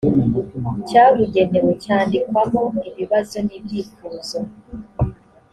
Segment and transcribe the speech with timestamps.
[0.87, 4.39] cyabugenewe cyandikwamo ibibazo n ibyifuzo